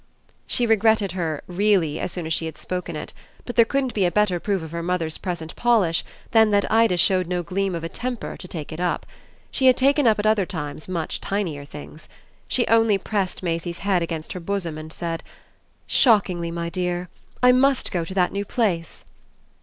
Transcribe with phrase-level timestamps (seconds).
[0.47, 3.13] She regretted her "really" as soon as she had spoken it;
[3.45, 6.97] but there couldn't be a better proof of her mother's present polish than that Ida
[6.97, 9.05] showed no gleam of a temper to take it up.
[9.51, 12.09] She had taken up at other times much tinier things.
[12.47, 15.21] She only pressed Maisie's head against her bosom and said:
[15.85, 17.07] "Shockingly, my dear.
[17.43, 19.05] I must go to that new place."